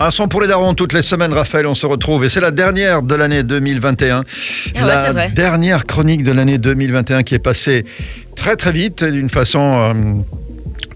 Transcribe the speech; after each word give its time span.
Un 0.00 0.12
son 0.12 0.28
pour 0.28 0.40
les 0.40 0.46
darons 0.46 0.74
toutes 0.74 0.92
les 0.92 1.02
semaines, 1.02 1.32
Raphaël, 1.32 1.66
on 1.66 1.74
se 1.74 1.84
retrouve 1.84 2.24
et 2.24 2.28
c'est 2.28 2.40
la 2.40 2.52
dernière 2.52 3.02
de 3.02 3.16
l'année 3.16 3.42
2021. 3.42 4.22
Ah 4.76 4.86
ouais, 4.86 4.94
la 4.94 5.10
vrai. 5.10 5.30
dernière 5.34 5.86
chronique 5.86 6.22
de 6.22 6.30
l'année 6.30 6.56
2021 6.56 7.24
qui 7.24 7.34
est 7.34 7.40
passée 7.40 7.84
très 8.36 8.54
très 8.54 8.70
vite, 8.70 9.02
et 9.02 9.10
d'une 9.10 9.28
façon 9.28 9.58
euh, 9.60 9.92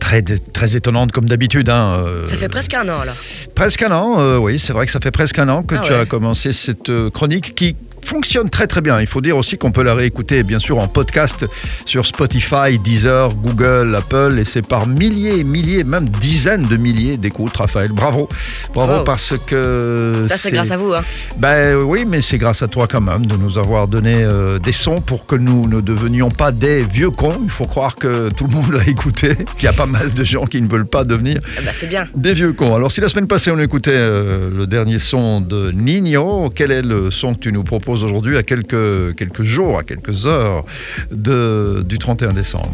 très, 0.00 0.22
très 0.22 0.76
étonnante 0.76 1.12
comme 1.12 1.26
d'habitude. 1.28 1.68
hein, 1.68 2.04
euh, 2.06 2.24
Ça 2.24 2.38
fait 2.38 2.48
presque 2.48 2.72
un 2.72 2.88
an 2.88 3.00
alors. 3.00 3.16
Presque 3.54 3.82
un 3.82 3.92
an, 3.92 4.14
euh, 4.18 4.38
oui, 4.38 4.58
c'est 4.58 4.72
vrai 4.72 4.86
que 4.86 4.92
ça 4.92 5.00
fait 5.00 5.10
presque 5.10 5.38
un 5.40 5.50
an 5.50 5.62
que 5.62 5.74
Ah 5.74 5.82
tu 5.84 5.92
ouais. 5.92 5.98
as 5.98 6.06
commencé 6.06 6.54
cette 6.54 6.90
chronique 7.12 7.54
qui 7.54 7.76
fonctionne 8.04 8.50
très 8.50 8.66
très 8.66 8.80
bien. 8.80 9.00
Il 9.00 9.06
faut 9.06 9.20
dire 9.20 9.36
aussi 9.36 9.58
qu'on 9.58 9.72
peut 9.72 9.82
la 9.82 9.94
réécouter 9.94 10.42
bien 10.42 10.58
sûr 10.58 10.78
en 10.78 10.88
podcast 10.88 11.46
sur 11.84 12.06
Spotify, 12.06 12.78
Deezer, 12.82 13.34
Google, 13.34 13.94
Apple 13.96 14.36
et 14.38 14.44
c'est 14.44 14.66
par 14.66 14.86
milliers, 14.86 15.42
milliers, 15.44 15.84
même 15.84 16.08
dizaines 16.08 16.66
de 16.66 16.76
milliers 16.76 17.16
d'écoutes, 17.16 17.56
Raphaël. 17.56 17.92
Bravo, 17.92 18.28
bravo 18.74 18.86
Wow. 18.98 19.04
parce 19.04 19.34
que 19.46 20.24
Ça, 20.28 20.36
c'est 20.36 20.52
grâce 20.52 20.70
à 20.70 20.76
vous. 20.76 20.92
Hein. 20.94 21.02
ben 21.38 21.74
oui, 21.76 22.04
mais 22.06 22.20
c'est 22.22 22.38
grâce 22.38 22.62
à 22.62 22.68
toi 22.68 22.86
quand 22.88 23.00
même 23.00 23.26
de 23.26 23.36
nous 23.36 23.58
avoir 23.58 23.88
donné 23.88 24.14
euh, 24.22 24.58
des 24.58 24.72
sons 24.72 25.00
pour 25.00 25.26
que 25.26 25.34
nous 25.36 25.66
ne 25.68 25.80
devenions 25.80 26.30
pas 26.30 26.52
des 26.52 26.82
vieux 26.82 27.10
cons. 27.10 27.40
Il 27.42 27.50
faut 27.50 27.64
croire 27.64 27.94
que 27.96 28.28
tout 28.30 28.46
le 28.46 28.54
monde 28.54 28.72
l'a 28.72 28.86
écouté, 28.88 29.34
qu'il 29.56 29.64
y 29.64 29.68
a 29.68 29.72
pas 29.72 29.86
mal 29.86 30.14
de 30.14 30.24
gens 30.24 30.44
qui 30.46 30.60
ne 30.62 30.68
veulent 30.68 30.86
pas 30.86 31.04
devenir 31.04 31.40
Ah 31.58 31.70
c'est 31.72 31.88
bien. 31.88 32.06
des 32.14 32.32
vieux 32.34 32.52
cons. 32.52 32.74
Alors 32.74 32.92
si 32.92 33.00
la 33.00 33.08
semaine 33.08 33.26
passée 33.26 33.50
on 33.50 33.58
écoutait 33.58 33.90
euh, 33.94 34.50
le 34.56 34.66
dernier 34.66 34.98
son 34.98 35.40
de 35.40 35.72
Nino, 35.72 36.50
quel 36.54 36.70
est 36.70 36.82
le 36.82 37.10
son 37.10 37.34
que 37.34 37.40
tu 37.40 37.52
nous 37.52 37.64
proposes 37.64 37.85
aujourd'hui 37.92 38.36
à 38.36 38.42
quelques, 38.42 39.14
quelques 39.16 39.42
jours, 39.42 39.78
à 39.78 39.82
quelques 39.84 40.26
heures 40.26 40.64
de, 41.10 41.82
du 41.84 41.98
31 41.98 42.28
décembre 42.28 42.70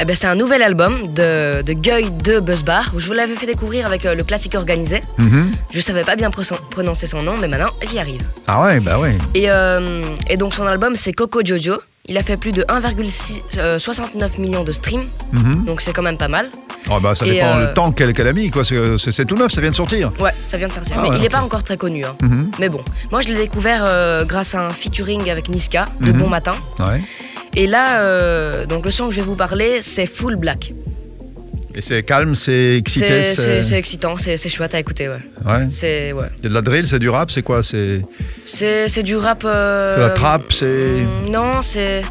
Eh 0.00 0.04
ben, 0.04 0.16
c'est 0.16 0.26
un 0.26 0.34
nouvel 0.34 0.62
album 0.62 1.08
de, 1.14 1.62
de 1.62 1.72
Guy 1.72 2.10
de 2.24 2.40
Buzzbar. 2.40 2.92
Je 2.96 3.06
vous 3.06 3.12
l'avais 3.12 3.34
fait 3.36 3.46
découvrir 3.46 3.86
avec 3.86 4.04
euh, 4.06 4.14
le 4.14 4.24
classique 4.24 4.54
organisé. 4.54 5.02
Mhm. 5.18 5.50
Je 5.72 5.80
savais 5.80 6.04
pas 6.04 6.16
bien 6.16 6.30
pro- 6.30 6.42
prononcer 6.70 7.06
son 7.06 7.22
nom, 7.22 7.34
mais 7.40 7.48
maintenant 7.48 7.70
j'y 7.88 7.98
arrive. 7.98 8.22
Ah 8.46 8.62
ouais, 8.64 8.80
bah 8.80 8.98
ouais. 8.98 9.16
Et, 9.34 9.50
euh, 9.50 10.02
et 10.28 10.36
donc 10.36 10.54
son 10.54 10.66
album 10.66 10.96
c'est 10.96 11.12
Coco 11.12 11.40
Jojo. 11.44 11.74
Il 12.06 12.16
a 12.18 12.22
fait 12.24 12.36
plus 12.36 12.50
de 12.50 12.62
1,69 12.64 14.40
millions 14.40 14.64
de 14.64 14.72
streams, 14.72 15.04
Mhm. 15.32 15.64
donc 15.66 15.80
c'est 15.80 15.92
quand 15.92 16.02
même 16.02 16.18
pas 16.18 16.26
mal. 16.28 16.50
Ah 16.90 16.98
bah, 17.00 17.14
ça 17.14 17.24
Et, 17.26 17.32
dépend 17.34 17.56
euh, 17.58 17.68
le 17.68 17.74
temps 17.74 17.92
qu'elle 17.92 18.12
qu'elle 18.12 18.26
a 18.26 18.32
mis, 18.32 18.50
quoi. 18.50 18.64
C'est 18.64 18.76
c'est- 18.98 19.12
c'est 19.12 19.24
tout 19.24 19.36
neuf, 19.36 19.52
ça 19.52 19.60
vient 19.60 19.70
de 19.70 19.74
sortir. 19.74 20.12
Ouais, 20.20 20.32
ça 20.44 20.56
vient 20.56 20.68
de 20.68 20.72
sortir. 20.72 20.96
Ah 20.98 21.02
mais 21.02 21.10
ouais, 21.10 21.16
il 21.16 21.20
n'est 21.20 21.26
ok. 21.26 21.32
pas 21.32 21.40
encore 21.42 21.62
très 21.62 21.76
connu. 21.76 22.04
hein. 22.04 22.16
Mhm. 22.20 22.50
Mais 22.58 22.68
bon, 22.68 22.80
moi 23.10 23.20
je 23.20 23.28
l'ai 23.28 23.36
découvert 23.36 23.82
euh, 23.86 24.24
grâce 24.24 24.54
à 24.54 24.66
un 24.66 24.70
featuring 24.70 25.30
avec 25.30 25.48
Niska 25.48 25.86
de 26.00 26.12
Mhm. 26.12 26.18
Bon 26.18 26.28
Matin. 26.28 26.54
Ouais. 26.80 27.00
Et 27.54 27.66
là, 27.66 28.00
euh, 28.00 28.66
donc 28.66 28.84
le 28.84 28.90
son 28.90 29.06
que 29.08 29.14
je 29.14 29.20
vais 29.20 29.26
vous 29.26 29.36
parler, 29.36 29.78
c'est 29.82 30.06
Full 30.06 30.36
Black. 30.36 30.72
Et 31.74 31.80
c'est 31.80 32.02
calme, 32.02 32.34
c'est 32.34 32.76
excité. 32.76 33.06
C'est 33.06 33.34
c'est- 33.34 33.62
c'est 33.62 33.78
excitant, 33.78 34.18
c'est 34.18 34.36
c'est 34.36 34.50
chouette 34.50 34.74
à 34.74 34.78
écouter, 34.80 35.08
ouais. 35.08 35.22
Ouais. 35.46 35.66
C'est 35.70 36.12
ouais. 36.12 36.26
Il 36.40 36.44
y 36.44 36.46
a 36.46 36.48
de 36.50 36.54
la 36.54 36.60
drill, 36.60 36.82
c'est 36.82 36.98
du 36.98 37.08
rap, 37.08 37.30
c'est 37.30 37.42
quoi 37.42 37.62
C'est 37.62 38.02
C'est 38.44 38.88
c'est 38.88 39.02
du 39.02 39.16
rap. 39.16 39.42
euh, 39.46 39.94
C'est 39.94 40.00
la 40.02 40.10
trap, 40.10 40.52
c'est- 40.52 40.66
mm, 41.26 41.30
Non, 41.30 41.62
c'est. 41.62 42.02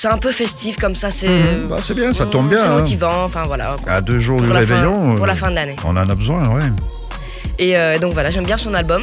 C'est 0.00 0.08
un 0.08 0.16
peu 0.16 0.32
festif 0.32 0.78
comme 0.78 0.94
ça, 0.94 1.10
c'est. 1.10 1.28
Mhm. 1.28 1.68
Bah, 1.68 1.76
c'est 1.82 1.92
bien, 1.92 2.10
ça 2.14 2.24
tombe 2.24 2.48
bien, 2.48 2.58
C'est 2.58 2.68
hein. 2.68 2.76
motivant, 2.78 3.22
enfin 3.24 3.42
voilà. 3.46 3.76
quoi. 3.84 3.92
à 3.92 4.00
deux 4.00 4.18
jours 4.18 4.38
Pour 4.38 4.46
du 4.46 4.52
fin- 4.52 4.58
réveillon. 4.60 5.14
pour 5.14 5.26
la 5.26 5.34
euh, 5.34 5.36
fin 5.36 5.50
de 5.50 5.54
l'année. 5.56 5.76
On 5.84 5.90
en 5.90 5.96
a 6.08 6.14
besoin, 6.14 6.42
ouais. 6.54 6.62
Et 7.58 7.76
euh, 7.76 7.98
donc 7.98 8.14
voilà, 8.14 8.30
j'aime 8.30 8.46
bien 8.46 8.56
son 8.56 8.72
album. 8.72 9.02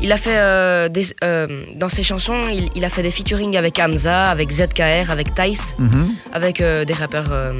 Il 0.00 0.10
a 0.10 0.16
fait 0.16 0.38
euh, 0.38 0.88
des, 0.88 1.04
euh, 1.22 1.64
dans 1.76 1.90
ses 1.90 2.02
chansons, 2.02 2.48
il, 2.50 2.70
il 2.74 2.82
a 2.86 2.88
fait 2.88 3.02
des 3.02 3.10
featuring 3.10 3.58
avec 3.58 3.78
Hamza, 3.78 4.30
avec 4.30 4.50
ZKR, 4.50 5.10
avec 5.10 5.34
Tice, 5.34 5.74
Mhm. 5.78 6.08
avec 6.32 6.62
euh, 6.62 6.86
des 6.86 6.94
rappeurs, 6.94 7.30
euh, 7.30 7.52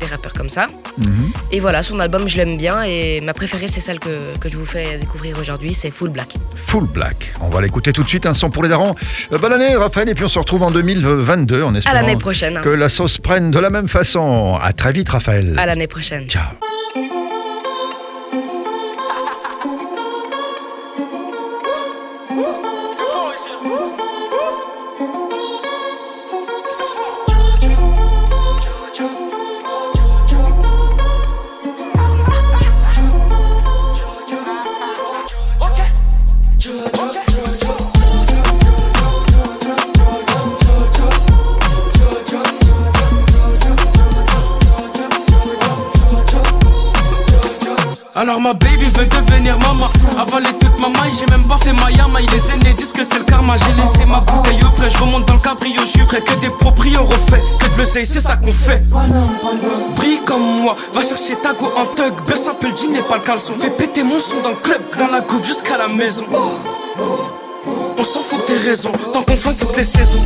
des 0.00 0.06
rappeurs 0.06 0.32
comme 0.32 0.48
ça. 0.48 0.66
Et 1.50 1.60
voilà, 1.60 1.82
son 1.82 1.98
album, 2.00 2.28
je 2.28 2.36
l'aime 2.36 2.56
bien 2.56 2.82
et 2.84 3.20
ma 3.20 3.32
préférée, 3.32 3.68
c'est 3.68 3.80
celle 3.80 3.98
que, 3.98 4.36
que 4.38 4.48
je 4.48 4.56
vous 4.56 4.64
fais 4.66 4.98
découvrir 4.98 5.38
aujourd'hui, 5.38 5.74
c'est 5.74 5.90
Full 5.90 6.10
Black. 6.10 6.34
Full 6.56 6.86
Black. 6.88 7.32
On 7.40 7.48
va 7.48 7.60
l'écouter 7.60 7.92
tout 7.92 8.02
de 8.02 8.08
suite, 8.08 8.26
un 8.26 8.34
son 8.34 8.50
pour 8.50 8.62
les 8.62 8.68
darons. 8.68 8.94
Euh, 9.32 9.38
bonne 9.38 9.52
année, 9.52 9.74
Raphaël, 9.76 10.08
et 10.08 10.14
puis 10.14 10.24
on 10.24 10.28
se 10.28 10.38
retrouve 10.38 10.62
en 10.62 10.70
2022 10.70 11.62
en 11.62 11.74
À 11.74 11.78
espérant 11.78 11.96
l'année 12.00 12.16
prochaine. 12.16 12.56
hein. 12.56 12.62
que 12.62 12.68
la 12.68 12.88
sauce 12.88 13.18
prenne 13.18 13.50
de 13.50 13.58
la 13.58 13.70
même 13.70 13.88
façon. 13.88 14.58
À 14.62 14.72
très 14.72 14.92
vite, 14.92 15.08
Raphaël. 15.08 15.54
À 15.58 15.66
l'année 15.66 15.86
prochaine. 15.86 16.28
Ciao. 16.28 16.63
Alors 48.24 48.40
ma 48.40 48.54
baby 48.54 48.86
veut 48.94 49.04
devenir 49.04 49.58
maman 49.58 49.86
Avaler 50.18 50.48
toute 50.58 50.80
ma 50.80 50.88
maille, 50.88 51.12
j'ai 51.12 51.26
même 51.26 51.46
pas 51.46 51.58
fait 51.58 51.74
ma 51.74 51.90
yama. 51.90 52.20
Les 52.20 52.50
aînés 52.50 52.72
disent 52.72 52.94
que 52.94 53.04
c'est 53.04 53.18
le 53.18 53.24
karma. 53.24 53.54
J'ai 53.58 53.82
laissé 53.82 54.06
ma 54.06 54.20
bouteille 54.20 54.62
au 54.66 54.70
frais, 54.70 54.88
je 54.88 54.96
remonte 54.96 55.26
dans 55.26 55.34
le 55.34 55.40
cabrio 55.40 55.82
Je 55.84 55.90
suis 55.90 56.06
que 56.06 56.40
des 56.40 56.48
proprios 56.48 57.04
refaits. 57.04 57.42
Que 57.58 57.66
de 57.74 57.76
l'oseille, 57.76 58.06
c'est 58.06 58.20
ça 58.20 58.36
qu'on 58.36 58.50
fait. 58.50 58.82
Brille 59.96 60.20
comme 60.24 60.40
moi, 60.62 60.74
va 60.94 61.02
chercher 61.02 61.36
ta 61.36 61.52
go 61.52 61.70
en 61.76 61.84
thug. 61.84 62.14
Baisse 62.26 62.48
un 62.48 62.54
peu 62.54 62.70
le 62.70 62.74
jean 62.74 62.94
et 62.94 63.02
pas 63.02 63.18
le 63.18 63.24
caleçon. 63.24 63.52
Fais 63.60 63.68
péter 63.68 64.02
mon 64.02 64.18
son 64.18 64.40
dans 64.40 64.48
le 64.48 64.54
club 64.54 64.80
Dans 64.96 65.08
la 65.08 65.20
coupe 65.20 65.44
jusqu'à 65.44 65.76
la 65.76 65.88
maison. 65.88 66.24
On 67.98 68.02
s'en 68.02 68.22
fout 68.22 68.46
tes 68.46 68.56
raisons, 68.56 68.92
tant 69.12 69.22
qu'on 69.22 69.36
flingue 69.36 69.58
toutes 69.58 69.76
les 69.76 69.84
saisons. 69.84 70.24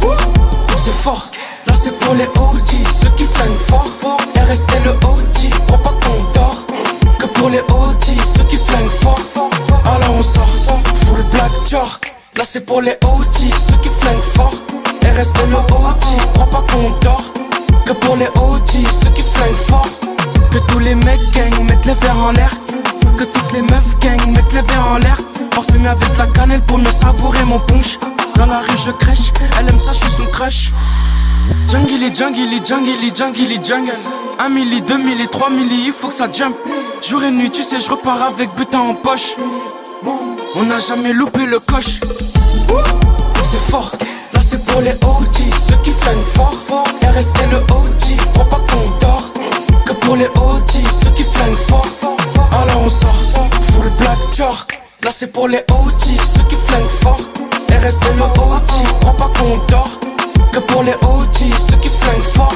C'est 0.77 0.95
fort, 0.95 1.25
là 1.67 1.75
c'est 1.75 1.99
pour 1.99 2.15
les 2.15 2.27
OG, 2.27 2.69
ceux 3.01 3.11
qui 3.17 3.25
flinguent 3.25 3.59
fort. 3.59 3.91
RS 4.37 4.67
et 4.77 4.85
le 4.85 4.91
OG, 4.93 5.51
crois 5.67 5.79
pas 5.79 5.95
qu'on 6.01 6.23
dort. 6.33 6.68
Pour 7.35 7.51
les 7.51 7.61
OG, 7.61 8.05
ceux 8.25 8.45
qui 8.45 8.57
flinguent 8.57 8.89
fort. 8.89 9.21
Alors 9.85 10.15
on 10.19 10.23
sort, 10.23 10.49
full 11.07 11.23
black 11.33 11.51
jar. 11.67 12.01
Là 12.37 12.45
c'est 12.45 12.61
pour 12.67 12.81
les 12.81 12.97
OG, 13.05 13.53
ceux 13.57 13.77
qui 13.83 13.89
flinguent 13.89 14.29
fort. 14.35 14.55
RS 15.03 15.33
et 15.43 15.47
le 15.51 15.57
OG, 15.57 16.33
crois 16.35 16.47
pas 16.47 16.65
qu'on 16.71 16.91
dort. 17.01 17.25
Que 17.87 17.93
pour 17.93 18.17
les 18.17 18.27
OG, 18.27 18.87
ceux 18.91 19.11
qui 19.11 19.23
flinguent 19.23 19.55
fort. 19.55 19.89
Que 20.51 20.59
tous 20.59 20.79
les 20.81 20.95
mecs 20.95 21.21
gang 21.33 21.65
mettent 21.65 21.87
les 21.87 21.95
verres 21.95 22.19
en 22.19 22.33
l'air. 22.33 22.57
Que 23.17 23.25
toutes 23.25 23.53
les 23.53 23.63
meufs 23.63 23.99
gang 24.01 24.21
mettent 24.33 24.53
les 24.53 24.63
verres 24.63 24.89
en 24.91 24.99
l'air. 24.99 25.19
Parfumé 25.51 25.89
avec 25.89 26.19
la 26.19 26.27
cannelle 26.27 26.63
pour 26.63 26.79
mieux 26.79 26.91
savourer 26.91 27.45
mon 27.45 27.61
punch. 27.61 27.99
Dans 28.37 28.47
la 28.47 28.61
rue 28.61 28.79
je 28.85 28.91
crèche, 28.93 29.33
elle 29.59 29.69
aime 29.69 29.81
ça, 29.81 29.93
je 29.93 29.99
suis 29.99 30.13
son 30.17 30.27
crush. 30.27 30.73
Jungly, 31.67 32.15
jungly, 32.15 32.61
jungly, 32.65 33.13
jungly, 33.15 33.65
jungle. 33.65 33.99
Un 34.39 34.49
milli, 34.49 34.83
deux 34.83 34.99
milli, 34.99 35.27
trois 35.29 35.51
milli, 35.51 35.87
il 35.87 35.93
faut 35.93 36.09
que 36.09 36.15
ça 36.15 36.31
jump. 36.31 36.57
Jour 37.03 37.23
et 37.23 37.31
nuit, 37.31 37.51
tu 37.51 37.63
sais, 37.63 37.81
je 37.81 37.91
repars 37.91 38.23
avec 38.23 38.55
butin 38.55 38.81
en 38.81 38.95
poche. 38.95 39.35
On 40.55 40.63
n'a 40.65 40.79
jamais 40.79 41.13
loupé 41.13 41.47
le 41.47 41.59
coche. 41.59 42.01
C'est 43.43 43.59
fort, 43.59 43.93
là 44.35 44.41
c'est 44.43 44.65
pour 44.67 44.81
les 44.83 44.93
OG, 44.93 45.37
ceux 45.67 45.77
qui 45.83 45.91
flinguent 45.91 46.25
fort. 46.25 46.55
RS 47.03 47.33
et 47.43 47.51
le 47.51 47.59
OG, 47.59 48.17
crois 48.35 48.45
pas 48.45 48.61
qu'on 48.69 48.91
dort. 49.01 49.25
Que 49.87 49.93
pour 49.95 50.17
les 50.17 50.27
OG, 50.27 50.71
ceux 50.91 51.11
qui 51.11 51.25
flinguent 51.25 51.57
fort. 51.57 51.87
Alors 52.53 52.83
on 52.85 52.91
sort, 52.91 53.49
full 53.63 53.91
black 53.99 54.19
jar. 54.33 54.67
Là 55.03 55.11
c'est 55.11 55.33
pour 55.33 55.49
les 55.49 55.65
OG, 55.71 56.01
ceux 56.01 56.43
qui 56.49 56.57
flinguent 56.57 57.01
fort. 57.01 57.21
RS 57.71 58.01
et 58.11 58.17
le 58.17 58.25
OG, 58.25 59.01
crois 59.01 59.17
pas 59.17 59.31
qu'on 59.39 59.57
dort. 59.69 59.91
Que 60.53 60.59
pour 60.59 60.83
les 60.83 60.95
OG, 60.95 61.59
ceux 61.59 61.77
qui 61.77 61.89
flinguent 61.89 62.23
fort. 62.23 62.55